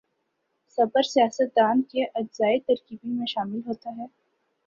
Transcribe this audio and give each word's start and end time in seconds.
صبر 0.77 1.01
سیاست 1.03 1.55
دان 1.55 1.81
کے 1.81 2.03
اجزائے 2.15 2.59
ترکیبی 2.59 3.09
میں 3.09 3.25
شامل 3.25 3.59
ہوتا 3.67 3.89
ہے۔ 3.97 4.05